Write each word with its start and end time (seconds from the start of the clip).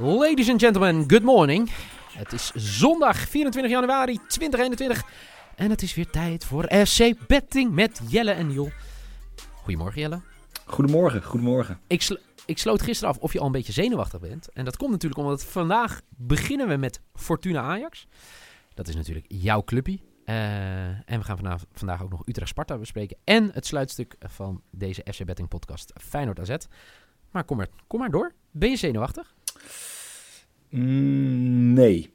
Ladies 0.00 0.48
and 0.50 0.60
gentlemen, 0.60 1.04
good 1.06 1.22
morning. 1.22 1.70
Het 2.12 2.32
is 2.32 2.52
zondag 2.54 3.16
24 3.16 3.72
januari 3.72 4.18
2021 4.28 5.02
en 5.56 5.70
het 5.70 5.82
is 5.82 5.94
weer 5.94 6.10
tijd 6.10 6.44
voor 6.44 6.64
FC 6.86 7.26
Betting 7.26 7.72
met 7.72 8.00
Jelle 8.08 8.30
en 8.30 8.46
Niel. 8.46 8.70
Goedemorgen 9.54 10.00
Jelle. 10.00 10.20
Goedemorgen, 10.64 11.22
goedemorgen. 11.22 11.80
Ik, 11.86 12.02
sl 12.02 12.16
ik 12.46 12.58
sloot 12.58 12.82
gisteren 12.82 13.14
af 13.14 13.20
of 13.20 13.32
je 13.32 13.38
al 13.38 13.46
een 13.46 13.52
beetje 13.52 13.72
zenuwachtig 13.72 14.20
bent. 14.20 14.48
En 14.52 14.64
dat 14.64 14.76
komt 14.76 14.90
natuurlijk 14.90 15.20
omdat 15.20 15.44
vandaag 15.44 16.00
beginnen 16.08 16.68
we 16.68 16.76
met 16.76 17.00
Fortuna 17.14 17.60
Ajax. 17.60 18.06
Dat 18.74 18.88
is 18.88 18.94
natuurlijk 18.94 19.26
jouw 19.28 19.64
clubje. 19.64 19.98
Uh, 20.24 20.86
en 20.86 21.18
we 21.18 21.24
gaan 21.24 21.36
vandaag, 21.36 21.62
vandaag 21.72 22.02
ook 22.02 22.10
nog 22.10 22.22
Utrecht-Sparta 22.26 22.78
bespreken. 22.78 23.16
En 23.24 23.50
het 23.52 23.66
sluitstuk 23.66 24.16
van 24.18 24.62
deze 24.70 25.04
FC 25.12 25.24
Betting 25.24 25.48
podcast 25.48 25.92
Feyenoord 26.00 26.40
AZ. 26.40 26.56
Maar 27.30 27.44
kom 27.44 27.56
maar, 27.56 27.68
kom 27.86 28.00
maar 28.00 28.10
door. 28.10 28.32
Ben 28.50 28.70
je 28.70 28.76
zenuwachtig? 28.76 29.36
Mm, 30.68 31.72
nee. 31.72 32.12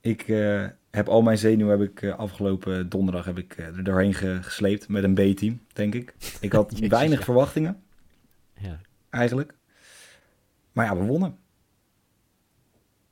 Ik 0.00 0.28
uh, 0.28 0.66
heb 0.90 1.08
al 1.08 1.22
mijn 1.22 1.38
zenuwen 1.38 1.80
heb 1.80 1.90
ik, 1.90 2.02
uh, 2.02 2.18
afgelopen 2.18 2.88
donderdag 2.88 3.24
heb 3.24 3.38
ik, 3.38 3.58
uh, 3.58 3.66
er 3.66 3.84
doorheen 3.84 4.14
gesleept 4.14 4.88
met 4.88 5.04
een 5.04 5.14
B-team, 5.14 5.60
denk 5.72 5.94
ik. 5.94 6.14
Ik 6.40 6.52
had 6.52 6.70
Jezus, 6.72 6.88
weinig 6.88 7.18
ja. 7.18 7.24
verwachtingen. 7.24 7.82
Ja. 8.54 8.80
Eigenlijk. 9.10 9.54
Maar 10.72 10.86
ja, 10.86 10.96
we 10.96 11.04
wonnen. 11.04 11.36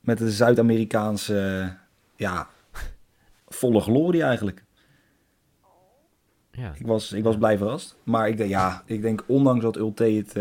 Met 0.01 0.19
de 0.19 0.31
Zuid-Amerikaanse, 0.31 1.73
ja, 2.17 2.49
volle 3.49 3.81
glorie 3.81 4.23
eigenlijk. 4.23 4.65
Ja. 6.53 6.73
Ik, 6.75 6.87
was, 6.87 7.13
ik 7.13 7.23
was 7.23 7.37
blij 7.37 7.59
verrast. 7.59 7.97
Maar 8.03 8.29
ik 8.29 8.37
denk, 8.37 8.51
ja, 8.51 8.83
ik 8.87 9.03
denk 9.03 9.25
ondanks 9.27 9.65
dat 9.65 9.77
Ulte 9.77 10.05
het, 10.05 10.33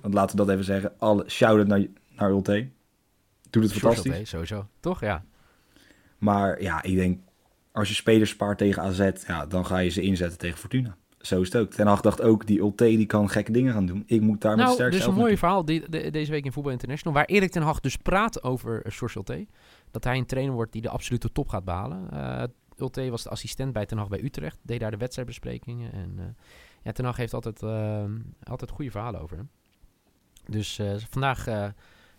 want 0.00 0.14
laten 0.14 0.36
we 0.36 0.44
dat 0.44 0.52
even 0.52 0.64
zeggen, 0.64 0.92
alle 0.98 1.24
shout-out 1.28 1.66
naar, 1.66 1.86
naar 2.16 2.30
Ulte. 2.30 2.68
Doet 3.50 3.62
het 3.62 3.72
fantastisch. 3.72 4.12
Oké, 4.14 4.24
sowieso. 4.24 4.66
Toch? 4.80 5.00
Ja. 5.00 5.24
Maar 6.18 6.62
ja, 6.62 6.82
ik 6.82 6.94
denk, 6.94 7.20
als 7.72 7.88
je 7.88 7.94
spelers 7.94 8.30
spaart 8.30 8.58
tegen 8.58 8.82
AZ, 8.82 9.10
ja, 9.26 9.46
dan 9.46 9.66
ga 9.66 9.78
je 9.78 9.90
ze 9.90 10.02
inzetten 10.02 10.38
tegen 10.38 10.58
Fortuna. 10.58 10.96
Zo 11.20 11.40
is 11.40 11.52
het 11.52 11.62
ook. 11.62 11.70
Ten 11.70 11.86
Hag 11.86 12.00
dacht 12.00 12.22
ook, 12.22 12.46
die 12.46 12.58
Ulte 12.58 12.84
die 12.84 13.06
kan 13.06 13.30
gekke 13.30 13.52
dingen 13.52 13.72
gaan 13.72 13.86
doen. 13.86 14.02
Ik 14.06 14.20
moet 14.20 14.40
daar 14.40 14.56
nou, 14.56 14.66
met 14.66 14.74
sterkste 14.74 14.98
dus 14.98 15.08
een 15.08 15.20
mooi 15.20 15.36
verhaal 15.36 15.64
die, 15.64 15.88
de, 15.90 16.10
deze 16.10 16.30
week 16.30 16.44
in 16.44 16.52
Voetbal 16.52 16.72
International, 16.72 17.14
waar 17.14 17.24
Erik 17.24 17.50
ten 17.50 17.62
Hag 17.62 17.80
dus 17.80 17.96
praat 17.96 18.42
over 18.42 18.82
George 18.84 19.18
Ulte. 19.18 19.46
Dat 19.90 20.04
hij 20.04 20.16
een 20.16 20.26
trainer 20.26 20.54
wordt 20.54 20.72
die 20.72 20.82
de 20.82 20.88
absolute 20.88 21.32
top 21.32 21.48
gaat 21.48 21.64
behalen. 21.64 22.08
Uh, 22.12 22.42
Ulte 22.76 23.10
was 23.10 23.22
de 23.22 23.28
assistent 23.28 23.72
bij 23.72 23.86
ten 23.86 23.98
Hag 23.98 24.08
bij 24.08 24.22
Utrecht, 24.22 24.58
deed 24.62 24.80
daar 24.80 24.90
de 24.90 24.96
wedstrijdbesprekingen. 24.96 25.92
En 25.92 26.14
uh, 26.18 26.24
ja, 26.82 26.92
ten 26.92 27.04
Hag 27.04 27.16
heeft 27.16 27.34
altijd, 27.34 27.62
altijd 28.42 28.70
goede 28.70 28.90
verhalen 28.90 29.20
over 29.20 29.36
hem. 29.36 29.50
Dus 30.46 30.80
vandaag 31.10 31.46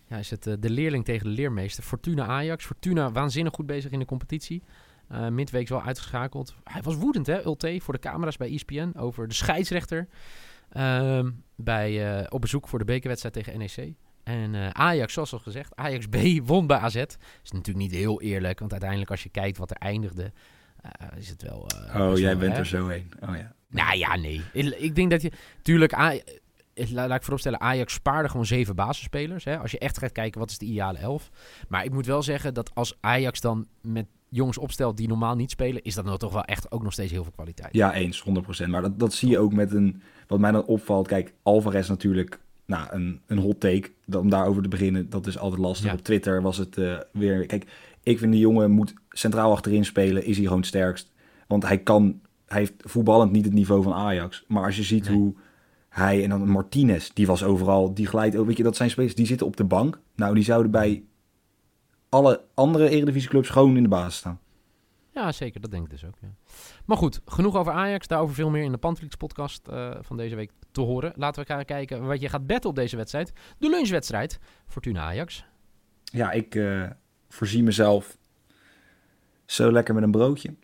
ja, 0.07 0.17
is 0.17 0.29
het 0.29 0.47
uh, 0.47 0.53
de 0.59 0.69
leerling 0.69 1.05
tegen 1.05 1.25
de 1.25 1.33
leermeester. 1.33 1.83
Fortuna 1.83 2.25
Ajax. 2.25 2.65
Fortuna 2.65 3.11
waanzinnig 3.11 3.53
goed 3.53 3.65
bezig 3.65 3.91
in 3.91 3.99
de 3.99 4.05
competitie. 4.05 4.63
Uh, 5.11 5.27
midweek 5.27 5.67
wel 5.67 5.81
uitgeschakeld. 5.81 6.55
Hij 6.63 6.81
was 6.81 6.95
woedend, 6.95 7.27
hè, 7.27 7.45
Ulte, 7.45 7.79
voor 7.81 7.93
de 7.93 7.99
camera's 7.99 8.37
bij 8.37 8.53
ESPN 8.53 8.93
over 8.97 9.27
de 9.27 9.33
scheidsrechter. 9.33 10.07
Uh, 10.73 11.25
bij, 11.55 12.19
uh, 12.19 12.25
op 12.29 12.41
bezoek 12.41 12.67
voor 12.67 12.79
de 12.79 12.85
bekerwedstrijd 12.85 13.35
tegen 13.35 13.57
NEC. 13.59 13.93
En 14.23 14.75
Ajax, 14.75 15.13
zoals 15.13 15.33
al 15.33 15.39
gezegd, 15.39 15.75
Ajax 15.75 16.05
B 16.07 16.15
won 16.49 16.67
bij 16.67 16.77
AZ. 16.77 16.95
Is 16.95 17.51
natuurlijk 17.51 17.77
niet 17.77 17.91
heel 17.91 18.21
eerlijk, 18.21 18.59
want 18.59 18.71
uiteindelijk 18.71 19.11
als 19.11 19.23
je 19.23 19.29
kijkt 19.29 19.57
wat 19.57 19.71
er 19.71 19.77
eindigde, 19.77 20.31
is 21.17 21.29
het 21.29 21.41
wel... 21.41 21.67
oh, 21.95 22.17
jij 22.17 22.29
wel, 22.29 22.37
bent 22.37 22.53
hè? 22.53 22.59
er 22.59 22.65
zo 22.65 22.87
heen. 22.87 23.11
Oh 23.19 23.35
ja. 23.35 23.55
Nou 23.69 23.97
ja, 23.97 24.15
nee. 24.15 24.41
Ik 24.77 24.95
denk 24.95 25.11
dat 25.11 25.21
je... 25.21 25.31
Tuurlijk, 25.61 25.93
laat 26.91 27.11
ik 27.11 27.21
vooropstellen, 27.21 27.61
Ajax 27.61 27.93
spaarde 27.93 28.29
gewoon 28.29 28.45
zeven 28.45 28.75
basisspelers. 28.75 29.43
Hè? 29.43 29.57
Als 29.57 29.71
je 29.71 29.79
echt 29.79 29.97
gaat 29.97 30.11
kijken, 30.11 30.39
wat 30.39 30.49
is 30.49 30.57
de 30.57 30.65
ideale 30.65 30.97
elf? 30.97 31.29
Maar 31.67 31.85
ik 31.85 31.91
moet 31.91 32.05
wel 32.05 32.23
zeggen 32.23 32.53
dat 32.53 32.71
als 32.75 32.97
Ajax 32.99 33.41
dan 33.41 33.67
met 33.81 34.05
jongens 34.29 34.57
opstelt 34.57 34.97
die 34.97 35.07
normaal 35.07 35.35
niet 35.35 35.51
spelen, 35.51 35.83
is 35.83 35.95
dat 35.95 36.05
nou 36.05 36.17
toch 36.17 36.33
wel 36.33 36.43
echt 36.43 36.71
ook 36.71 36.83
nog 36.83 36.93
steeds 36.93 37.11
heel 37.11 37.23
veel 37.23 37.31
kwaliteit. 37.31 37.73
Ja, 37.73 37.93
eens, 37.93 38.23
100%. 38.63 38.67
Maar 38.67 38.81
dat, 38.81 38.99
dat 38.99 39.13
zie 39.13 39.29
je 39.29 39.39
ook 39.39 39.53
met 39.53 39.73
een, 39.73 40.01
wat 40.27 40.39
mij 40.39 40.51
dan 40.51 40.65
opvalt, 40.65 41.07
kijk, 41.07 41.33
Alvarez 41.43 41.89
natuurlijk, 41.89 42.39
nou, 42.65 42.87
een, 42.89 43.21
een 43.25 43.37
hot 43.37 43.59
take, 43.59 43.91
om 44.11 44.29
daarover 44.29 44.61
te 44.61 44.69
beginnen, 44.69 45.09
dat 45.09 45.27
is 45.27 45.37
altijd 45.37 45.61
lastig. 45.61 45.85
Ja. 45.87 45.93
Op 45.93 46.03
Twitter 46.03 46.41
was 46.41 46.57
het 46.57 46.77
uh, 46.77 46.97
weer, 47.11 47.45
kijk, 47.45 47.65
ik 48.03 48.19
vind 48.19 48.31
die 48.31 48.41
jongen 48.41 48.71
moet 48.71 48.93
centraal 49.09 49.51
achterin 49.51 49.85
spelen, 49.85 50.25
is 50.25 50.35
hij 50.35 50.43
gewoon 50.43 50.59
het 50.59 50.67
sterkst. 50.67 51.11
Want 51.47 51.63
hij 51.63 51.77
kan, 51.77 52.19
hij 52.45 52.59
heeft 52.59 52.73
voetballend 52.77 53.31
niet 53.31 53.45
het 53.45 53.53
niveau 53.53 53.83
van 53.83 53.93
Ajax. 53.93 54.43
Maar 54.47 54.65
als 54.65 54.75
je 54.75 54.83
ziet 54.83 55.09
Nee. 55.09 55.17
hoe 55.17 55.35
hij 55.97 56.23
en 56.23 56.29
dan 56.29 56.49
Martinez, 56.49 57.09
die 57.13 57.27
was 57.27 57.43
overal, 57.43 57.93
die 57.93 58.07
glijdt 58.07 58.35
ook. 58.35 58.47
Weet 58.47 58.57
je, 58.57 58.63
dat 58.63 58.75
zijn 58.75 58.89
spelers 58.89 59.15
die 59.15 59.25
zitten 59.25 59.47
op 59.47 59.57
de 59.57 59.63
bank. 59.63 59.99
Nou, 60.15 60.33
die 60.33 60.43
zouden 60.43 60.71
bij 60.71 61.03
alle 62.09 62.43
andere 62.53 62.89
eredivisieclubs 62.89 63.49
gewoon 63.49 63.77
in 63.77 63.83
de 63.83 63.89
basis 63.89 64.17
staan. 64.17 64.39
Ja, 65.13 65.31
zeker. 65.31 65.61
Dat 65.61 65.71
denk 65.71 65.83
ik 65.83 65.89
dus 65.89 66.05
ook. 66.05 66.15
Ja. 66.21 66.27
Maar 66.85 66.97
goed, 66.97 67.21
genoeg 67.25 67.55
over 67.55 67.73
Ajax. 67.73 68.07
Daarover 68.07 68.35
veel 68.35 68.49
meer 68.49 68.63
in 68.63 68.71
de 68.71 68.77
Pantrix 68.77 69.15
podcast 69.15 69.67
uh, 69.69 69.95
van 70.01 70.17
deze 70.17 70.35
week 70.35 70.51
te 70.71 70.81
horen. 70.81 71.13
Laten 71.15 71.41
we 71.41 71.53
gaan 71.53 71.65
kijken 71.65 72.05
wat 72.05 72.21
je 72.21 72.29
gaat 72.29 72.47
betten 72.47 72.69
op 72.69 72.75
deze 72.75 72.95
wedstrijd. 72.95 73.33
De 73.57 73.69
lunchwedstrijd. 73.69 74.39
Fortuna 74.67 75.01
Ajax. 75.01 75.45
Ja, 76.03 76.31
ik 76.31 76.55
uh, 76.55 76.89
voorzie 77.29 77.63
mezelf 77.63 78.17
zo 79.45 79.71
lekker 79.71 79.93
met 79.93 80.03
een 80.03 80.11
broodje. 80.11 80.55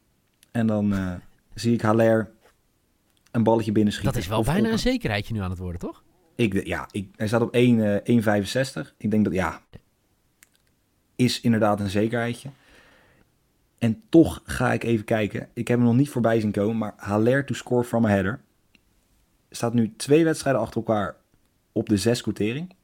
En 0.52 0.68
dan 0.68 0.94
uh, 0.94 1.14
zie 1.54 1.74
ik 1.74 1.82
Haller 1.82 2.32
een 3.34 3.44
balletje 3.44 3.72
binnenschieten. 3.72 4.14
Dat 4.14 4.22
is 4.22 4.30
wel 4.30 4.40
Of 4.40 4.46
bijna 4.46 4.72
een 4.72 4.80
zekerheidje 4.80 5.34
nu 5.34 5.40
aan 5.40 5.50
het 5.50 5.60
worden, 5.60 5.80
toch? 5.80 6.04
Ik, 6.36 6.66
ja, 6.66 6.88
ik, 6.92 7.10
hij 7.16 7.28
staat 7.28 7.42
op 7.42 7.54
1, 7.54 8.04
eh, 8.04 8.84
1,65. 8.84 8.94
Ik 8.98 9.12
denk 9.12 9.24
dat, 9.24 9.34
ja, 9.34 9.62
is 11.16 11.42
inderdaad 11.42 11.80
een 11.80 11.90
zekerheidje. 11.90 12.50
En 13.78 14.02
toch 14.10 14.42
ga 14.46 14.74
ik 14.74 14.84
even 14.84 15.06
kijken. 15.06 15.50
Ik 15.54 15.68
heb 15.68 15.78
hem 15.78 15.88
nog 15.88 15.96
niet 15.96 16.10
voorbij 16.10 16.40
zien 16.40 16.52
komen, 16.52 16.78
maar 16.78 16.94
Haller 16.98 17.46
to 17.46 17.54
score 17.54 17.84
from 17.84 18.06
a 18.06 18.10
header. 18.10 18.42
Staat 19.50 19.74
nu 19.74 19.94
twee 19.98 20.24
wedstrijden 20.24 20.62
achter 20.62 20.78
elkaar 20.78 21.16
op 21.72 21.90
de 21.90 21.98
zes 21.98 22.22
quotering. 22.22 22.76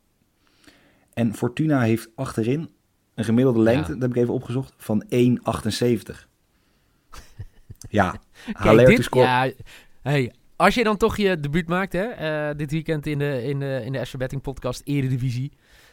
En 1.14 1.36
Fortuna 1.36 1.82
heeft 1.82 2.10
achterin 2.16 2.70
een 3.16 3.24
gemiddelde 3.24 3.60
lengte, 3.60 3.88
Ja. 3.88 3.94
dat 3.94 4.02
heb 4.02 4.12
ik 4.12 4.22
even 4.24 4.34
opgezocht, 4.34 4.74
van 4.78 5.04
1,78. 5.10 6.28
ja, 7.90 8.16
Haller 8.54 8.96
to 8.96 9.02
score. 9.02 9.26
ja, 9.26 9.52
hey, 10.02 10.34
als 10.60 10.76
je 10.76 10.84
dan 10.84 10.98
toch 10.98 11.18
je 11.18 11.40
debuut 11.40 11.68
maakt, 11.68 11.94
hè, 11.94 12.04
eh, 12.04 12.58
dit 12.58 12.72
weekend 12.72 13.06
in 13.06 13.20
de, 13.20 13.44
in 13.44 13.60
de, 13.60 13.82
in 13.86 13.92
de 13.92 14.06
SV 14.06 14.18
Betting 14.18 14.42
podcast 14.42 14.82
Eredivisie. 14.86 15.52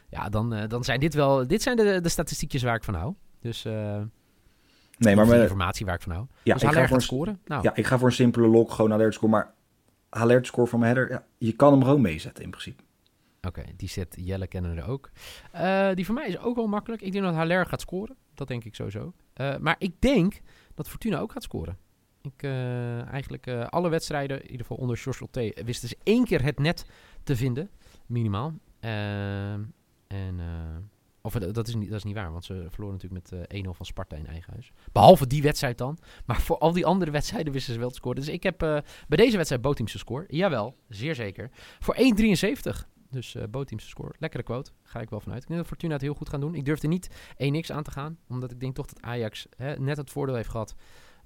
Ja, 0.08 0.28
dan, 0.28 0.54
eh, 0.54 0.68
dan 0.68 0.84
zijn 0.84 1.00
dit 1.00 1.14
wel, 1.14 1.46
dit 1.46 1.62
zijn 1.62 1.76
de, 1.76 2.00
de 2.00 2.08
statistiekjes 2.08 2.62
waar 2.62 2.74
ik 2.74 2.84
van 2.84 2.94
hou. 2.94 3.14
Dus, 3.40 3.64
eh 3.64 4.02
nee, 4.98 5.16
maar 5.16 5.26
met, 5.26 5.40
informatie 5.40 5.86
waar 5.86 5.94
ik 5.94 6.02
van 6.02 6.12
hou. 6.12 6.26
ja, 6.42 6.52
dus 6.54 6.62
ik 6.62 6.68
ga 6.68 6.74
voor 6.74 6.82
gaat 6.82 6.96
een 6.96 7.00
scoren. 7.00 7.40
Nou, 7.44 7.62
Ja, 7.62 7.74
ik 7.74 7.86
ga 7.86 7.98
voor 7.98 8.08
een 8.08 8.14
simpele 8.14 8.46
lock, 8.46 8.70
gewoon 8.70 8.92
alert 8.92 9.14
score. 9.14 9.30
Maar 9.30 9.54
alert 10.08 10.46
score 10.46 10.66
van 10.66 10.80
mijn 10.80 10.94
header, 10.94 11.12
ja, 11.12 11.24
je 11.38 11.52
kan 11.52 11.72
hem 11.72 11.82
gewoon 11.82 12.00
meezetten 12.00 12.44
in 12.44 12.50
principe. 12.50 12.82
Oké, 13.42 13.62
die 13.76 13.88
zet 13.88 14.16
Jelle 14.20 14.46
kennen 14.46 14.76
er 14.76 14.88
ook. 14.88 15.10
Die 15.94 16.06
van 16.06 16.14
mij 16.14 16.28
is 16.28 16.38
ook 16.38 16.56
wel 16.56 16.66
makkelijk. 16.66 17.02
Ik 17.02 17.12
denk 17.12 17.24
dat 17.24 17.34
Haller 17.34 17.66
gaat 17.66 17.80
scoren. 17.80 18.16
Dat 18.34 18.48
denk 18.48 18.64
ik 18.64 18.74
sowieso. 18.74 19.12
Maar 19.60 19.76
ik 19.78 20.00
denk 20.00 20.40
dat 20.74 20.88
Fortuna 20.88 21.18
ook 21.18 21.32
gaat 21.32 21.42
scoren. 21.42 21.78
Ik, 22.26 22.42
eh, 22.42 23.06
eigenlijk 23.06 23.46
eh, 23.46 23.66
alle 23.66 23.88
wedstrijden, 23.88 24.36
in 24.42 24.50
ieder 24.50 24.66
geval 24.66 24.76
onder 24.76 24.96
George 24.96 25.26
T, 25.30 25.64
wisten 25.64 25.88
ze 25.88 25.96
één 26.02 26.24
keer 26.24 26.42
het 26.42 26.58
net 26.58 26.86
te 27.22 27.36
vinden. 27.36 27.70
Minimaal. 28.06 28.54
Ehm, 28.80 29.60
en, 30.06 30.40
eh, 30.40 30.76
of 31.20 31.32
dat 31.32 31.68
is, 31.68 31.74
niet, 31.74 31.88
dat 31.88 31.98
is 31.98 32.04
niet 32.04 32.14
waar, 32.14 32.32
want 32.32 32.44
ze 32.44 32.66
verloren 32.68 32.98
natuurlijk 33.00 33.30
met 33.30 33.48
eh 33.48 33.58
1-0 33.58 33.74
van 33.74 33.86
Sparta 33.86 34.16
in 34.16 34.26
eigen 34.26 34.52
huis. 34.52 34.72
Behalve 34.92 35.26
die 35.26 35.42
wedstrijd 35.42 35.78
dan. 35.78 35.98
Maar 36.26 36.40
voor 36.40 36.58
al 36.58 36.72
die 36.72 36.86
andere 36.86 37.10
wedstrijden 37.10 37.52
wisten 37.52 37.72
ze 37.72 37.78
wel 37.78 37.88
te 37.88 37.94
scoren. 37.94 38.20
Dus 38.20 38.28
ik 38.28 38.42
heb 38.42 38.58
bij 38.58 38.82
deze 39.16 39.36
wedstrijd 39.36 39.62
Boteamse 39.62 39.98
score. 39.98 40.24
Jawel, 40.28 40.76
zeer 40.88 41.14
zeker. 41.14 41.50
Voor 41.80 41.96
1,73. 41.96 42.86
Dus 43.10 43.34
uh, 43.34 43.42
bootteams 43.50 43.82
te 43.82 43.88
scoren. 43.88 44.14
Lekkere 44.18 44.42
quote. 44.42 44.70
Ga 44.82 45.00
ik 45.00 45.10
wel 45.10 45.20
vanuit. 45.20 45.42
Ik 45.42 45.48
denk 45.48 45.60
dat 45.60 45.68
Fortuna 45.68 45.92
het 45.92 46.02
heel 46.02 46.14
goed 46.14 46.28
gaan 46.28 46.40
doen. 46.40 46.54
Ik 46.54 46.64
durfde 46.64 46.88
niet 46.88 47.10
1x 47.32 47.74
aan 47.74 47.82
te 47.82 47.90
gaan. 47.90 48.18
Omdat 48.28 48.50
ik 48.50 48.60
denk 48.60 48.74
toch 48.74 48.86
dat 48.86 49.02
Ajax 49.02 49.46
hè, 49.56 49.78
net 49.78 49.96
het 49.96 50.10
voordeel 50.10 50.34
heeft 50.34 50.48
gehad. 50.48 50.74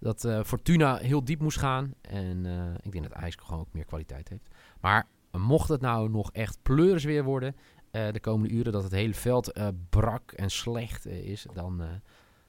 Dat 0.00 0.24
uh, 0.24 0.42
Fortuna 0.42 0.96
heel 0.96 1.24
diep 1.24 1.40
moest 1.40 1.58
gaan. 1.58 1.94
En 2.00 2.44
uh, 2.44 2.74
ik 2.82 2.92
denk 2.92 3.04
dat 3.04 3.12
Ajax 3.12 3.36
gewoon 3.38 3.60
ook 3.60 3.72
meer 3.72 3.84
kwaliteit 3.84 4.28
heeft. 4.28 4.48
Maar 4.80 5.06
mocht 5.30 5.68
het 5.68 5.80
nou 5.80 6.10
nog 6.10 6.32
echt 6.32 6.58
pleuris 6.62 7.04
weer 7.04 7.24
worden. 7.24 7.56
de 7.90 8.20
komende 8.20 8.54
uren 8.54 8.72
dat 8.72 8.82
het 8.82 8.92
hele 8.92 9.14
veld 9.14 9.52
brak 9.90 10.32
en 10.32 10.50
slecht 10.50 11.06
is. 11.06 11.46
Dan, 11.54 11.82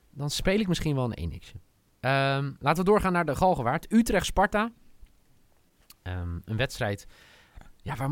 dan 0.10 0.30
speel 0.30 0.60
ik 0.60 0.68
misschien 0.68 0.96
wel 0.96 1.12
een 1.14 1.32
1x. 1.32 1.46
Um, 1.54 2.56
laten 2.60 2.84
we 2.84 2.90
doorgaan 2.90 3.14
naar 3.14 3.26
de 3.26 3.36
Galgenwaard. 3.36 3.94
Utrecht-Sparta. 3.94 4.72
Um, 6.04 6.42
een 6.46 6.58
wedstrijd 6.58 7.08
ja, 7.84 7.96
waar, 7.96 8.10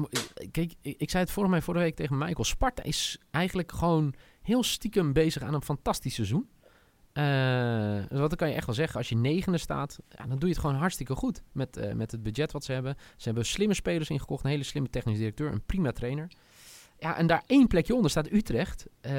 kijk, 0.52 0.74
ik, 0.82 1.10
zei 1.10 1.24
het 1.24 1.32
vorige, 1.32 1.52
mij 1.52 1.62
vorige 1.62 1.84
week 1.84 1.96
tegen 1.96 2.18
Michael. 2.18 2.44
Sparta 2.44 2.84
is 2.84 3.20
eigenlijk 3.32 3.72
gewoon 3.72 4.14
heel 4.42 4.64
stiekem 4.64 5.14
bezig 5.14 5.42
aan 5.44 5.54
een 5.54 5.62
fantastisch 5.62 6.14
seizoen. 6.14 6.50
Uh, 7.20 8.20
wat 8.20 8.36
kan 8.36 8.50
je 8.50 8.56
echt 8.56 8.66
wel 8.66 8.76
zeggen. 8.76 8.98
Als 8.98 9.10
je 9.10 9.16
negende 9.16 9.58
staat, 9.58 10.00
ja, 10.10 10.26
dan 10.28 10.38
doe 10.38 10.50
je 10.50 10.56
het 10.56 10.64
gewoon 10.64 10.76
hartstikke 10.76 11.16
goed. 11.16 11.44
Met, 11.52 11.78
uh, 11.78 11.94
met 11.94 12.12
het 12.12 12.24
budget 12.24 12.52
wat 12.52 12.64
ze 12.64 12.72
hebben. 12.72 12.96
Ze 13.18 13.24
hebben 13.24 13.46
slimme 13.46 13.74
spelers 13.74 14.10
ingekocht. 14.10 14.44
Een 14.44 14.50
hele 14.50 14.64
slimme 14.64 14.90
technisch 14.90 15.18
directeur. 15.18 15.52
Een 15.52 15.66
prima 15.66 15.92
trainer. 15.92 16.28
Ja, 17.00 17.18
en 17.18 17.28
daar 17.28 17.44
één 17.46 17.68
plekje 17.68 17.96
onder 17.96 18.12
staat 18.12 18.32
Utrecht. 18.32 18.86
Uh, 19.02 19.12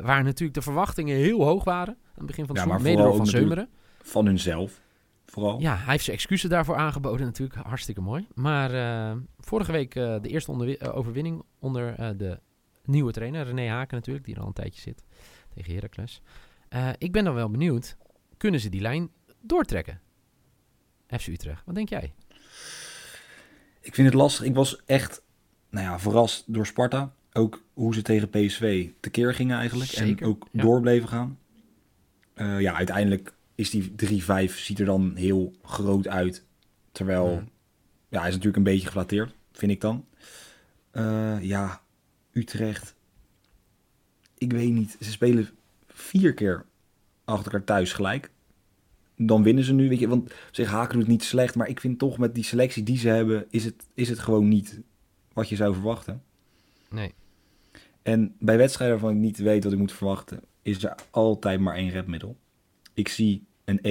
waar 0.00 0.22
natuurlijk 0.24 0.54
de 0.54 0.62
verwachtingen 0.62 1.16
heel 1.16 1.44
hoog 1.44 1.64
waren. 1.64 1.94
Aan 1.94 2.12
het 2.14 2.26
begin 2.26 2.46
van 2.46 2.56
het 2.56 2.64
ja, 2.64 2.70
seizoen. 2.70 2.90
Mede 2.90 3.08
door 3.08 3.16
Van 3.16 3.26
Zeumeren. 3.26 3.68
Van 4.02 4.26
hunzelf. 4.26 4.80
Vooral. 5.26 5.60
Ja, 5.60 5.76
hij 5.76 5.92
heeft 5.92 6.04
zijn 6.04 6.16
excuses 6.16 6.50
daarvoor 6.50 6.76
aangeboden 6.76 7.26
natuurlijk. 7.26 7.66
Hartstikke 7.66 8.00
mooi. 8.00 8.26
Maar 8.34 8.70
vorige 9.38 9.72
week 9.72 9.94
de 9.94 10.20
eerste 10.28 10.78
overwinning 10.92 11.42
onder 11.58 12.16
de 12.16 12.40
nieuwe 12.84 13.12
trainer. 13.12 13.44
René 13.44 13.68
Haken 13.68 13.96
natuurlijk, 13.96 14.24
die 14.24 14.34
er 14.34 14.40
al 14.40 14.46
een 14.46 14.52
tijdje 14.52 14.80
zit. 14.80 15.04
Tegen 15.54 15.74
Heracles. 15.74 16.22
Ik 16.98 17.12
ben 17.12 17.24
dan 17.24 17.34
wel 17.34 17.50
benieuwd. 17.50 17.96
Kunnen 18.36 18.60
ze 18.60 18.68
die 18.68 18.80
lijn 18.80 19.10
doortrekken? 19.40 20.00
FC 21.08 21.26
Utrecht. 21.26 21.62
Wat 21.64 21.74
denk 21.74 21.88
jij? 21.88 22.12
Ik 23.80 23.94
vind 23.94 24.06
het 24.06 24.16
lastig. 24.16 24.46
Ik 24.46 24.54
was 24.54 24.82
echt 24.84 25.22
nou 25.70 25.86
ja, 25.86 25.98
verrast 25.98 26.44
door 26.46 26.66
Sparta. 26.66 27.14
Ook 27.32 27.62
hoe 27.72 27.94
ze 27.94 28.02
tegen 28.02 28.30
PSV 28.30 28.88
tekeer 29.00 29.34
gingen 29.34 29.58
eigenlijk. 29.58 29.90
Zeker, 29.90 30.22
en 30.22 30.28
ook 30.28 30.48
ja. 30.50 30.62
door 30.62 30.80
bleven 30.80 31.08
gaan. 31.08 31.38
ja, 32.58 32.74
uiteindelijk 32.74 33.34
is 33.54 33.70
die 33.70 33.92
3-5 34.50 34.54
ziet 34.54 34.78
er 34.78 34.86
dan 34.86 35.12
heel 35.14 35.52
groot 35.62 36.08
uit. 36.08 36.44
Terwijl, 36.92 37.30
ja. 37.30 37.44
ja, 38.08 38.18
hij 38.18 38.28
is 38.28 38.34
natuurlijk 38.34 38.56
een 38.56 38.72
beetje 38.72 38.86
geflatteerd, 38.86 39.34
vind 39.52 39.72
ik 39.72 39.80
dan. 39.80 40.04
Uh, 40.92 41.42
ja, 41.42 41.82
Utrecht. 42.32 42.94
Ik 44.38 44.52
weet 44.52 44.72
niet. 44.72 44.96
Ze 45.00 45.10
spelen 45.10 45.48
vier 46.02 46.34
keer 46.34 46.66
achter 47.24 47.52
elkaar 47.52 47.66
thuis 47.66 47.92
gelijk. 47.92 48.30
Dan 49.16 49.42
winnen 49.42 49.64
ze 49.64 49.72
nu, 49.72 49.88
weet 49.88 49.98
je. 49.98 50.08
Want 50.08 50.32
zeg, 50.50 50.68
Haken 50.68 50.92
doet 50.92 51.02
het 51.02 51.10
niet 51.10 51.24
slecht. 51.24 51.54
Maar 51.54 51.68
ik 51.68 51.80
vind 51.80 51.98
toch 51.98 52.18
met 52.18 52.34
die 52.34 52.44
selectie 52.44 52.82
die 52.82 52.98
ze 52.98 53.08
hebben, 53.08 53.46
is 53.50 53.64
het, 53.64 53.86
is 53.94 54.08
het 54.08 54.18
gewoon 54.18 54.48
niet 54.48 54.80
wat 55.32 55.48
je 55.48 55.56
zou 55.56 55.74
verwachten. 55.74 56.22
Nee. 56.90 57.14
En 58.02 58.34
bij 58.38 58.56
wedstrijden 58.56 58.98
waarvan 58.98 59.16
ik 59.16 59.22
niet 59.22 59.38
weet 59.38 59.64
wat 59.64 59.72
ik 59.72 59.78
moet 59.78 59.92
verwachten, 59.92 60.40
is 60.62 60.84
er 60.84 60.94
altijd 61.10 61.60
maar 61.60 61.74
één 61.74 61.90
redmiddel. 61.90 62.36
Ik 62.94 63.08
zie 63.08 63.44
een 63.64 63.78
1-1, 63.78 63.82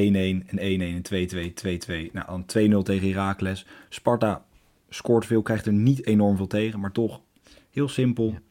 een 0.55 1.03
1-1, 1.03 1.11
een 1.11 1.53
2-2, 1.85 2.07
2-2. 2.09 2.11
Nou, 2.11 2.43
dan 2.45 2.81
2-0 2.81 2.83
tegen 2.83 3.07
Heracles. 3.07 3.65
Sparta 3.89 4.45
scoort 4.89 5.25
veel, 5.25 5.41
krijgt 5.41 5.65
er 5.65 5.73
niet 5.73 6.05
enorm 6.05 6.37
veel 6.37 6.47
tegen, 6.47 6.79
maar 6.79 6.91
toch 6.91 7.21
heel 7.69 7.87
simpel. 7.87 8.29
Ja. 8.31 8.41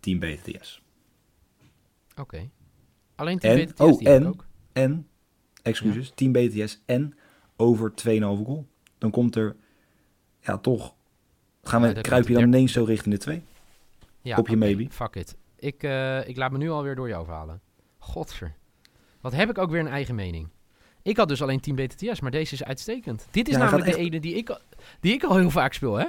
Team 0.00 0.18
BTS. 0.18 0.82
Oké. 2.10 2.20
Okay. 2.20 2.50
Alleen 3.14 3.38
Team 3.38 3.58
en, 3.58 3.66
BTS 3.66 3.80
oh, 3.80 4.06
en, 4.06 4.26
ook? 4.26 4.46
En, 4.72 5.08
excuses, 5.62 6.06
ja. 6.06 6.12
Team 6.14 6.32
BTS 6.32 6.82
en 6.86 7.14
over 7.56 7.92
2,5 8.08 8.18
goal. 8.20 8.66
Dan 8.98 9.10
komt 9.10 9.36
er, 9.36 9.56
ja 10.40 10.58
toch, 10.58 10.94
gaan 11.62 11.82
we, 11.82 11.94
ja, 11.94 12.00
kruip 12.00 12.28
je 12.28 12.34
dan 12.34 12.42
ineens 12.42 12.72
zo 12.72 12.84
richting 12.84 13.14
de 13.14 13.20
2? 13.20 13.42
Ja, 14.20 14.36
Op 14.36 14.48
je 14.48 14.54
okay, 14.54 14.68
maybe. 14.68 14.92
Fuck 14.92 15.16
it. 15.16 15.36
Ik, 15.56 15.82
uh, 15.82 16.28
ik 16.28 16.36
laat 16.36 16.50
me 16.50 16.58
nu 16.58 16.70
alweer 16.70 16.94
door 16.94 17.08
jou 17.08 17.24
verhalen. 17.24 17.60
Godver. 17.98 18.54
Wat 19.20 19.32
heb 19.32 19.50
ik 19.50 19.58
ook 19.58 19.70
weer 19.70 19.80
een 19.80 19.86
eigen 19.86 20.14
mening. 20.14 20.48
Ik 21.02 21.16
had 21.16 21.28
dus 21.28 21.42
alleen 21.42 21.60
Team 21.60 21.76
BTTS, 21.76 22.20
maar 22.20 22.30
deze 22.30 22.54
is 22.54 22.64
uitstekend. 22.64 23.26
Dit 23.30 23.48
is 23.48 23.56
namelijk 23.56 23.90
de 23.90 23.96
ene 23.96 24.20
die 24.20 24.34
ik, 24.34 24.58
die 25.00 25.12
ik 25.12 25.24
al 25.24 25.36
heel 25.36 25.50
vaak 25.50 25.72
speel, 25.72 25.94
hè? 25.94 26.06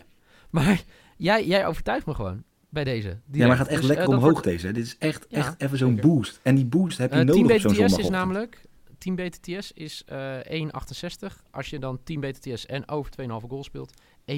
Maar 0.49 0.83
jij, 1.17 1.45
jij 1.45 1.67
overtuigt 1.67 2.05
me 2.05 2.13
gewoon 2.13 2.43
bij 2.75 2.83
deze. 2.83 3.07
Direct. 3.07 3.21
Ja, 3.31 3.47
maar 3.47 3.57
gaat 3.57 3.67
echt 3.67 3.79
dus, 3.79 3.89
lekker 3.89 4.07
uh, 4.07 4.13
omhoog 4.13 4.31
wordt... 4.31 4.47
deze. 4.47 4.71
Dit 4.71 4.85
is 4.85 4.97
echt, 4.97 5.27
echt 5.27 5.61
even 5.61 5.77
zo'n 5.77 5.95
boost. 5.95 6.39
En 6.43 6.55
die 6.55 6.65
boost 6.65 6.97
heb 6.97 7.13
je 7.13 7.19
uh, 7.19 7.25
nodig 7.25 7.61
Team 7.61 7.73
BTTS 7.73 7.97
is 7.97 8.09
namelijk... 8.09 8.61
Team 8.97 9.15
BTTS 9.15 9.71
is 9.71 10.03
uh, 10.11 10.35
1,68. 10.39 11.35
Als 11.51 11.69
je 11.69 11.79
dan 11.79 11.99
Team 12.03 12.21
BTTS 12.21 12.65
en 12.65 12.89
over 12.89 13.11
2,5 13.21 13.27
goal 13.27 13.63
speelt, 13.63 13.93
1,98. 14.31 14.37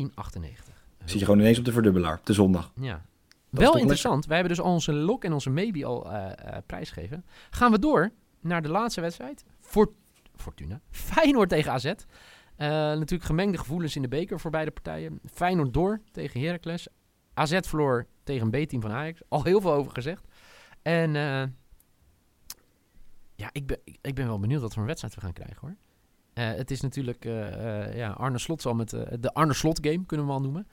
Zit 1.06 1.19
je 1.19 1.25
gewoon 1.25 1.39
ineens 1.39 1.60
op 1.60 1.66
de 1.66 1.72
verdubbelaar, 1.72 2.19
de 2.24 2.34
zondag. 2.34 2.72
Ja. 2.75 3.06
Dat 3.50 3.62
Wel 3.62 3.78
interessant. 3.78 4.13
Lekker. 4.13 4.30
Wij 4.30 4.38
hebben 4.38 4.56
dus 4.56 4.66
al 4.66 4.74
onze 4.74 4.94
lock 4.94 5.24
en 5.24 5.33
onze 5.33 5.50
maybe 5.50 5.86
al 5.86 6.12
uh, 6.12 6.28
prijsgegeven. 6.66 7.25
Gaan 7.50 7.72
we 7.72 7.80
door 7.80 8.12
naar 8.40 8.62
de 8.62 8.69
laatste 8.69 9.01
wedstrijd. 9.01 9.44
Fort 9.60 9.90
Fortuna. 10.36 10.81
Feyenoord 10.90 11.50
tegen 11.50 11.72
AZ. 11.72 11.94
Natuurlijk 12.57 13.24
gemengde 13.24 13.57
gevoelens 13.57 13.95
in 13.95 14.01
de 14.01 14.07
beker 14.07 14.40
voor 14.40 14.51
beide 14.51 14.72
partijen. 14.72 15.19
Feyenoord 15.33 15.74
door 15.74 16.01
tegen 16.12 16.42
Heracles. 16.42 16.88
AZ 17.33 17.60
verloor 17.62 18.07
tegen 18.27 18.53
een 18.53 18.65
B-team 18.65 18.81
van 18.81 18.91
Ajax. 18.91 19.21
Al 19.27 19.44
heel 19.44 19.62
veel 19.62 19.74
over 19.74 19.91
gezegd. 19.91 20.27
En 20.81 21.15
uh, 21.15 21.44
ja, 23.35 23.50
ik 23.51 23.68
ben, 23.68 23.79
ik 24.01 24.15
ben 24.15 24.27
wel 24.27 24.39
benieuwd 24.39 24.62
wat 24.62 24.71
voor 24.71 24.81
een 24.81 24.88
wedstrijd 24.88 25.15
we 25.15 25.21
gaan 25.21 25.33
krijgen 25.33 25.57
hoor. 25.62 25.75
Uh, 26.33 26.57
het 26.57 26.71
is 26.71 26.81
natuurlijk, 26.81 27.24
ja, 27.94 28.09
Arne 28.09 28.38
Slot 28.38 28.62
zal 28.62 28.74
met 28.74 28.89
de 29.19 29.33
Arne 29.33 29.53
Slot 29.53 29.79
game, 29.81 30.06
kunnen 30.06 30.25
we 30.25 30.31
wel 30.31 30.41
noemen. 30.41 30.68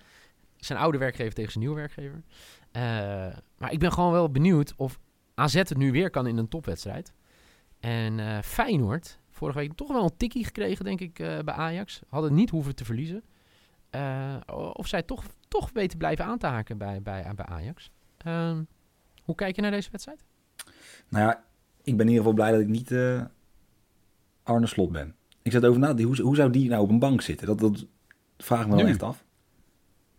Zijn 0.56 0.78
oude 0.78 0.98
werkgever 0.98 1.34
tegen 1.34 1.52
zijn 1.52 1.64
nieuwe 1.64 1.80
werkgever. 1.80 2.22
maar 3.58 3.72
ik 3.72 3.78
ben 3.78 3.92
gewoon 3.92 4.12
wel 4.12 4.30
benieuwd 4.30 4.74
of 4.76 4.98
AZ 5.34 5.54
het 5.54 5.76
nu 5.76 5.92
weer 5.92 6.10
kan 6.10 6.26
in 6.26 6.36
een 6.36 6.48
topwedstrijd. 6.48 7.12
En 7.80 8.44
Feyenoord, 8.44 9.18
vorige 9.30 9.58
week 9.58 9.72
toch 9.72 9.88
wel 9.88 10.04
een 10.04 10.16
tikkie 10.16 10.44
gekregen, 10.44 10.84
denk 10.84 11.00
ik, 11.00 11.14
bij 11.16 11.54
Ajax. 11.54 12.00
Hadden 12.08 12.34
niet 12.34 12.50
hoeven 12.50 12.74
te 12.74 12.84
verliezen. 12.84 13.24
Of 14.72 14.86
zij 14.86 15.02
toch, 15.02 15.24
toch 15.60 15.70
weten 15.72 15.98
blijven 15.98 16.24
aan 16.24 16.38
te 16.38 16.46
haken 16.46 16.78
bij, 16.78 17.02
bij, 17.02 17.32
bij 17.34 17.46
Ajax. 17.46 17.90
Ehm, 18.16 18.62
hoe 19.22 19.34
kijk 19.34 19.56
je 19.56 19.62
naar 19.62 19.70
deze 19.70 19.90
wedstrijd? 19.90 20.24
Nou 21.08 21.24
ja, 21.24 21.44
ik 21.82 21.96
ben 21.96 22.06
in 22.06 22.12
ieder 22.12 22.16
geval 22.16 22.32
blij 22.32 22.50
dat 22.50 22.60
ik 22.60 22.68
niet 22.68 22.94
Arne 24.42 24.66
Slot 24.66 24.92
ben. 24.92 25.14
Ik 25.42 25.52
zat 25.52 25.64
over 25.64 25.80
na, 25.80 25.96
hoe, 25.96 26.20
hoe 26.20 26.36
zou 26.36 26.50
die 26.50 26.68
nou 26.68 26.82
op 26.82 26.88
een 26.88 26.98
bank 26.98 27.20
zitten? 27.20 27.46
Dat, 27.46 27.58
dat 27.58 27.86
vraag 28.36 28.60
ik 28.60 28.66
me 28.66 28.76
wel 28.76 28.86
echt 28.86 29.02
af. 29.02 29.24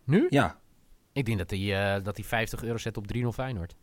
Nu? 0.04 0.26
Ja. 0.30 0.58
Ik 1.12 1.26
denk 1.26 1.38
dat 1.38 1.50
hij, 1.50 2.02
dat 2.02 2.16
hij 2.16 2.24
50 2.24 2.62
euro 2.62 2.78
zet 2.78 2.96
op 2.96 3.14
3-0 3.14 3.18
Feyenoord. 3.28 3.76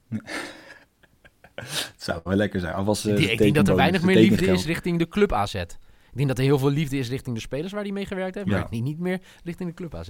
Het 1.56 1.94
zou 2.08 2.22
wel 2.24 2.36
lekker 2.36 2.60
zijn. 2.60 2.74
Alvast, 2.74 3.06
uh, 3.06 3.32
ik 3.32 3.38
denk 3.38 3.56
dat 3.56 3.68
er 3.68 3.76
weinig 3.76 4.04
meer 4.04 4.16
liefde 4.16 4.46
is 4.46 4.66
richting 4.66 5.00
de 5.00 5.08
club 5.08 5.34
AZ. 5.34 5.56
Ik 5.56 6.20
denk 6.20 6.28
dat 6.28 6.38
er 6.38 6.44
heel 6.44 6.60
veel 6.60 6.70
liefde 6.70 6.98
is 6.98 7.10
richting 7.10 7.36
de 7.36 7.42
spelers 7.42 7.72
waar 7.72 7.84
hij 7.84 7.92
mee 7.92 8.06
gewerkt 8.06 8.36
heeft. 8.36 8.48
Ja. 8.48 8.60
Maar 8.60 8.68
niet, 8.70 8.84
niet 8.84 9.00
meer 9.00 9.22
richting 9.44 9.70
de 9.70 9.76
club 9.76 9.96
AZ. 9.96 10.10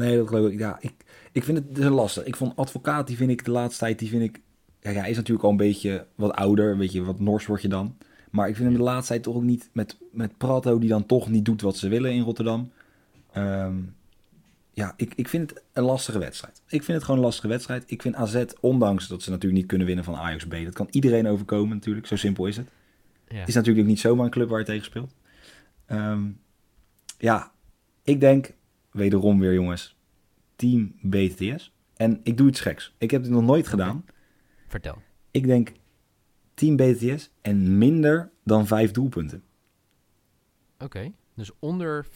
Nee, 0.00 0.16
dat 0.16 0.28
geloof 0.28 0.50
ik. 0.50 0.58
Ja, 0.58 0.76
ik, 0.80 0.92
ik 1.32 1.44
vind 1.44 1.58
het 1.58 1.74
dus 1.74 1.88
lastig. 1.88 2.24
Ik 2.24 2.36
vond 2.36 2.56
advocaat, 2.56 3.06
die 3.06 3.16
vind 3.16 3.30
ik 3.30 3.44
de 3.44 3.50
laatste 3.50 3.84
tijd, 3.84 3.98
die 3.98 4.08
vind 4.08 4.22
ik... 4.22 4.40
Ja, 4.80 4.90
hij 4.90 5.10
is 5.10 5.16
natuurlijk 5.16 5.44
al 5.44 5.50
een 5.50 5.56
beetje 5.56 6.06
wat 6.14 6.32
ouder, 6.32 6.76
weet 6.76 6.92
je, 6.92 7.02
wat 7.02 7.20
nors 7.20 7.46
word 7.46 7.62
je 7.62 7.68
dan. 7.68 7.96
Maar 8.30 8.48
ik 8.48 8.56
vind 8.56 8.68
hem 8.68 8.76
de 8.76 8.84
laatste 8.84 9.12
tijd 9.12 9.22
toch 9.22 9.34
ook 9.34 9.42
niet 9.42 9.70
met, 9.72 9.96
met 10.12 10.36
Prato, 10.38 10.78
die 10.78 10.88
dan 10.88 11.06
toch 11.06 11.28
niet 11.28 11.44
doet 11.44 11.60
wat 11.60 11.76
ze 11.76 11.88
willen 11.88 12.12
in 12.12 12.22
Rotterdam. 12.22 12.72
Um, 13.36 13.94
ja, 14.72 14.94
ik, 14.96 15.14
ik 15.14 15.28
vind 15.28 15.50
het 15.50 15.62
een 15.72 15.82
lastige 15.82 16.18
wedstrijd. 16.18 16.62
Ik 16.66 16.82
vind 16.82 16.96
het 16.96 17.02
gewoon 17.02 17.20
een 17.20 17.26
lastige 17.26 17.48
wedstrijd. 17.48 17.84
Ik 17.86 18.02
vind 18.02 18.14
AZ, 18.14 18.44
ondanks 18.60 19.08
dat 19.08 19.22
ze 19.22 19.30
natuurlijk 19.30 19.60
niet 19.60 19.68
kunnen 19.68 19.86
winnen 19.86 20.04
van 20.04 20.16
Ajax 20.16 20.46
B, 20.46 20.50
dat 20.50 20.74
kan 20.74 20.88
iedereen 20.90 21.26
overkomen 21.26 21.76
natuurlijk, 21.76 22.06
zo 22.06 22.16
simpel 22.16 22.46
is 22.46 22.56
het. 22.56 22.68
Ja. 23.28 23.46
Is 23.46 23.54
natuurlijk 23.54 23.86
niet 23.86 24.00
zomaar 24.00 24.24
een 24.24 24.30
club 24.30 24.48
waar 24.48 24.58
je 24.58 24.64
tegen 24.64 24.84
speelt. 24.84 25.14
Um, 25.92 26.40
ja, 27.18 27.52
ik 28.02 28.20
denk, 28.20 28.54
wederom 28.90 29.38
weer 29.38 29.52
jongens, 29.52 29.96
team 30.56 30.94
BTS. 31.00 31.72
En 31.96 32.20
ik 32.22 32.36
doe 32.36 32.48
iets 32.48 32.60
geks. 32.60 32.94
Ik 32.98 33.10
heb 33.10 33.22
het 33.22 33.30
nog 33.30 33.44
nooit 33.44 33.66
okay. 33.66 33.70
gedaan. 33.70 34.04
Vertel. 34.66 34.98
Ik 35.30 35.46
denk 35.46 35.72
team 36.54 36.76
BTS 36.76 37.30
en 37.40 37.78
minder 37.78 38.30
dan 38.44 38.66
vijf 38.66 38.90
doelpunten. 38.90 39.42
Oké, 40.74 40.84
okay, 40.84 41.14
dus 41.34 41.50
onder 41.58 42.06
4,5. 42.06 42.10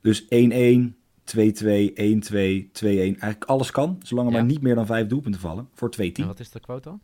Dus 0.00 0.24
1-1, 0.24 0.26
2-2, 0.26 0.28
1-2, 0.28 1.94
2-1. 1.94 2.82
Eigenlijk 2.82 3.44
alles 3.44 3.70
kan, 3.70 4.00
zolang 4.02 4.28
er 4.28 4.34
ja. 4.34 4.40
maar 4.40 4.50
niet 4.50 4.62
meer 4.62 4.74
dan 4.74 4.86
vijf 4.86 5.06
doelpunten 5.06 5.40
vallen 5.40 5.68
voor 5.74 5.90
2-10. 5.96 5.98
En 6.12 6.26
wat 6.26 6.40
is 6.40 6.50
de 6.50 6.60
quote 6.60 6.88
dan? 6.88 7.00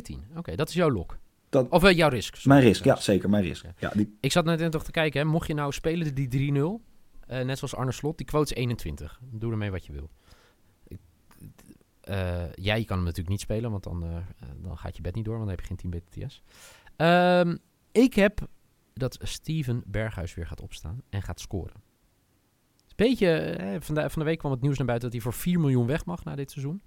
2-10. 0.00 0.14
Oké, 0.28 0.38
okay, 0.38 0.56
dat 0.56 0.68
is 0.68 0.74
jouw 0.74 0.90
lok. 0.90 1.18
Dat, 1.48 1.68
of 1.68 1.84
uh, 1.84 1.96
jouw 1.96 2.08
risk. 2.08 2.34
Sorry. 2.34 2.48
Mijn 2.48 2.62
risk, 2.62 2.84
ja, 2.84 2.96
zeker, 2.96 3.30
mijn 3.30 3.44
risk. 3.44 3.64
Ja. 3.78 3.90
die... 3.94 4.16
Ik 4.20 4.32
zat 4.32 4.44
net 4.44 4.72
toch 4.72 4.84
te 4.84 4.90
kijken, 4.90 5.20
hè, 5.20 5.26
mocht 5.26 5.46
je 5.46 5.54
nou 5.54 5.72
spelen 5.72 6.14
die 6.14 6.52
3-0, 6.52 6.91
uh, 7.28 7.40
net 7.40 7.58
zoals 7.58 7.74
Arne 7.74 7.92
Slot, 7.92 8.16
die 8.16 8.26
quote 8.26 8.54
is 8.54 8.60
21. 8.60 9.20
Doe 9.30 9.50
ermee 9.50 9.70
wat 9.70 9.86
je 9.86 9.92
wil. 9.92 10.10
Eh, 12.00 12.52
ja, 12.52 12.74
je 12.74 12.84
kan 12.84 12.96
hem 12.96 13.04
natuurlijk 13.04 13.28
niet 13.28 13.40
spelen, 13.40 13.70
want 13.70 13.82
dan, 13.82 14.02
eh, 14.04 14.16
eh, 14.16 14.24
dan 14.56 14.78
gaat 14.78 14.96
je 14.96 15.02
bed 15.02 15.14
niet 15.14 15.24
door, 15.24 15.36
want 15.36 15.46
dan 15.48 15.56
heb 15.56 15.66
je 15.66 15.74
geen 15.74 15.90
10 15.90 15.90
BTS. 15.90 16.42
Ehm 16.96 17.56
ik 17.92 18.14
heb 18.14 18.48
dat 18.94 19.18
Steven 19.22 19.82
Berghuis 19.86 20.34
weer 20.34 20.46
gaat 20.46 20.60
opstaan 20.60 21.02
en 21.10 21.22
gaat 21.22 21.40
scoren. 21.40 21.82
Beetje, 22.96 23.28
eh, 23.28 23.80
van, 23.80 23.94
de, 23.94 24.10
van 24.10 24.22
de 24.22 24.28
week 24.28 24.38
kwam 24.38 24.52
het 24.52 24.60
nieuws 24.60 24.76
naar 24.76 24.86
buiten 24.86 25.10
dat 25.10 25.22
hij 25.22 25.30
voor 25.32 25.40
4 25.40 25.60
miljoen 25.60 25.86
weg 25.86 26.04
mag 26.04 26.24
na 26.24 26.34
dit 26.34 26.50
seizoen. 26.50 26.82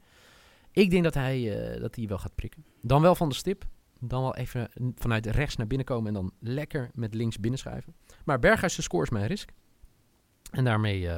Ik 0.72 0.90
denk 0.90 1.04
dat 1.04 1.14
hij, 1.14 1.74
eh, 1.74 1.82
dat 1.82 1.96
hij 1.96 2.08
wel 2.08 2.18
gaat 2.18 2.36
prikken. 2.36 2.66
Dan 2.82 3.02
wel 3.02 3.16
van 3.16 3.30
de 3.30 3.36
stip. 3.36 3.66
Dan 4.00 4.22
wel 4.22 4.36
even 4.36 4.70
vanuit 4.96 5.26
rechts 5.26 5.56
naar 5.56 5.68
binnen 5.68 5.86
komen 5.86 6.08
en 6.08 6.14
dan 6.14 6.32
lekker 6.40 6.90
met 6.94 7.14
links 7.14 7.40
binnenschuiven. 7.40 7.96
Maar 8.26 8.40
Berghuis 8.40 8.84
score 8.84 9.04
is 9.04 9.10
mijn 9.10 9.28
risk. 9.28 9.52
En 10.56 10.64
daarmee 10.64 11.08
eh, 11.08 11.14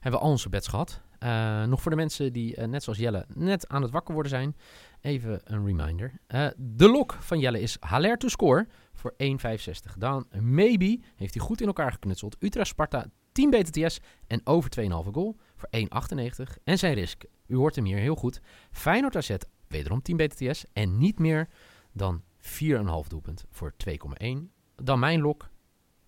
hebben 0.00 0.20
we 0.20 0.26
al 0.26 0.30
onze 0.30 0.48
bets 0.48 0.68
gehad. 0.68 1.00
Eh, 1.18 1.64
nog 1.64 1.82
voor 1.82 1.90
de 1.90 1.96
mensen 1.96 2.32
die, 2.32 2.56
eh, 2.56 2.68
net 2.68 2.82
zoals 2.82 2.98
Jelle, 2.98 3.26
net 3.28 3.68
aan 3.68 3.82
het 3.82 3.90
wakker 3.90 4.14
worden 4.14 4.32
zijn. 4.32 4.56
Even 5.00 5.40
een 5.44 5.66
reminder. 5.66 6.12
De 6.56 6.88
lok 6.88 7.16
van 7.20 7.38
Jelle 7.38 7.60
is 7.60 7.76
Haller 7.80 8.16
to 8.16 8.28
score 8.28 8.66
voor 8.92 9.14
1,65. 9.16 9.96
Dan 9.98 10.26
Maybe 10.40 11.00
heeft 11.16 11.34
hij 11.34 11.42
goed 11.42 11.60
in 11.60 11.66
elkaar 11.66 11.92
geknutseld. 11.92 12.36
Utrecht 12.38 12.68
Sparta 12.68 13.06
10 13.32 13.50
BTTS 13.50 14.00
en 14.26 14.40
over 14.44 14.70
2,5 14.70 15.12
goal 15.12 15.36
voor 15.56 15.68
1,98. 15.70 16.58
En 16.64 16.78
zijn 16.78 16.94
risk, 16.94 17.24
u 17.46 17.56
hoort 17.56 17.76
hem 17.76 17.84
hier 17.84 17.98
heel 17.98 18.14
goed. 18.14 18.40
Feyenoord 18.70 19.16
AZ 19.16 19.36
wederom 19.68 20.02
10 20.02 20.16
BTTS 20.16 20.64
en 20.72 20.98
niet 20.98 21.18
meer 21.18 21.48
dan 21.92 22.22
4,5 22.38 23.08
doelpunt 23.08 23.44
voor 23.50 23.74
2,1. 23.76 24.52
Dan 24.76 24.98
mijn 24.98 25.20
lok, 25.20 25.50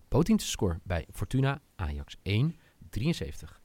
Potingse 0.07 0.47
score 0.47 0.79
bij 0.83 1.07
Fortuna 1.11 1.61
Ajax 1.75 2.15
1,73. 2.87 3.61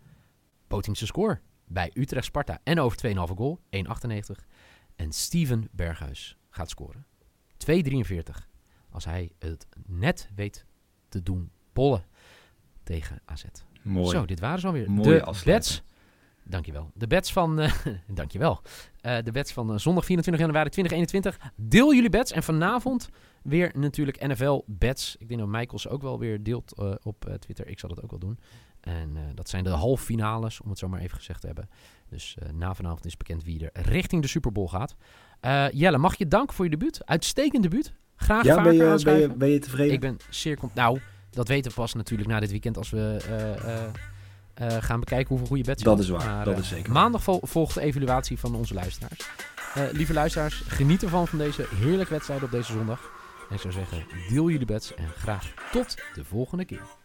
Potingse 0.66 1.06
score 1.06 1.40
bij 1.66 1.90
Utrecht 1.94 2.24
Sparta 2.24 2.60
en 2.62 2.80
over 2.80 2.98
2,5 3.06 3.14
goal 3.36 3.60
1,98. 3.70 4.44
En 4.96 5.12
Steven 5.12 5.68
Berghuis 5.70 6.36
gaat 6.50 6.70
scoren. 6.70 7.06
2,43. 7.56 8.50
Als 8.90 9.04
hij 9.04 9.32
het 9.38 9.66
net 9.86 10.28
weet 10.34 10.66
te 11.08 11.22
doen 11.22 11.50
pollen 11.72 12.04
tegen 12.82 13.20
AZ. 13.24 13.44
Mooi. 13.82 14.10
Zo, 14.10 14.24
dit 14.24 14.40
waren 14.40 14.60
ze 14.60 14.66
alweer. 14.66 14.90
Mooie 14.90 15.18
de 15.18 15.40
bets. 15.44 15.82
Dankjewel. 16.44 16.90
De 16.94 17.06
bets 17.06 17.32
van, 17.32 17.60
eh, 17.60 17.72
dankjewel. 18.06 18.60
Eh, 19.00 19.16
de 19.22 19.30
bets 19.30 19.52
van 19.52 19.72
eh, 19.72 19.78
zondag 19.78 20.04
24 20.04 20.44
januari 20.44 20.70
2021. 20.70 21.52
Deel 21.56 21.94
jullie 21.94 22.10
bets. 22.10 22.32
En 22.32 22.42
vanavond 22.42 23.08
weer 23.42 23.70
natuurlijk 23.74 24.26
NFL 24.26 24.60
bets. 24.66 25.16
Ik 25.18 25.28
denk 25.28 25.40
dat 25.40 25.48
Michael 25.48 25.78
ze 25.78 25.88
ook 25.88 26.02
wel 26.02 26.18
weer 26.18 26.42
deelt 26.42 26.72
eh, 26.72 26.92
op 27.02 27.26
eh, 27.26 27.34
Twitter. 27.34 27.68
Ik 27.68 27.78
zal 27.78 27.88
dat 27.88 28.02
ook 28.02 28.10
wel 28.10 28.18
doen. 28.18 28.38
En 28.80 29.16
eh, 29.16 29.22
dat 29.34 29.48
zijn 29.48 29.64
de 29.64 29.70
halffinales, 29.70 30.60
om 30.60 30.68
het 30.70 30.78
zo 30.78 30.88
maar 30.88 31.00
even 31.00 31.16
gezegd 31.16 31.40
te 31.40 31.46
hebben. 31.46 31.68
Dus 32.08 32.36
na 32.54 32.74
vanavond 32.74 33.04
is 33.04 33.16
bekend 33.16 33.44
wie 33.44 33.70
er 33.70 33.82
richting 33.82 34.22
de 34.22 34.28
Super 34.28 34.52
Bowl 34.52 34.68
gaat. 34.68 34.94
Jelle, 35.72 35.98
mag 35.98 36.18
je 36.18 36.28
dank 36.28 36.52
voor 36.52 36.64
je 36.64 36.70
debuut. 36.70 37.06
Uitstekend 37.06 37.62
debuut. 37.62 37.92
Graag 38.16 38.44
Ja, 38.44 38.54
vaker 38.54 38.76
ben 38.78 38.88
je, 38.98 39.04
ben, 39.04 39.18
je, 39.18 39.28
ben 39.28 39.48
je 39.48 39.58
tevreden? 39.58 39.92
Ik 39.92 40.00
ben 40.00 40.16
zeer. 40.30 40.58
Nou, 40.74 41.00
dat 41.30 41.48
weten 41.48 41.70
we 41.70 41.76
pas 41.76 41.94
natuurlijk 41.94 42.28
na 42.28 42.40
dit 42.40 42.50
weekend 42.50 42.76
als 42.76 42.90
we 42.90 43.16
gaan 44.80 45.00
bekijken 45.00 45.28
hoeveel 45.28 45.46
goede 45.46 45.62
bets 45.62 45.82
Dat 45.82 45.98
is 45.98 46.08
waar, 46.08 46.26
Maar, 46.26 46.44
dat 46.44 46.58
is 46.58 46.68
zeker 46.68 46.92
Maandag 46.92 47.22
vol- 47.22 47.40
volgt 47.42 47.74
de 47.74 47.80
evaluatie 47.80 48.38
van 48.38 48.54
onze 48.54 48.74
luisteraars. 48.74 49.28
Lieve 49.92 50.12
luisteraars, 50.12 50.62
geniet 50.66 51.02
ervan 51.02 51.28
van 51.28 51.38
deze 51.38 51.66
heerlijke 51.74 52.12
wedstrijd 52.12 52.42
op 52.42 52.50
deze 52.50 52.72
zondag. 52.72 53.10
Ik 53.52 53.60
zou 53.60 53.72
zeggen, 53.72 54.04
deel 54.28 54.50
jullie 54.50 54.66
bets 54.66 54.94
en 54.94 55.08
graag 55.08 55.54
tot 55.72 55.96
de 56.14 56.24
volgende 56.24 56.64
keer. 56.64 57.01